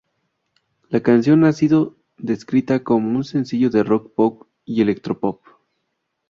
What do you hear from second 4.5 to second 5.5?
y electropop.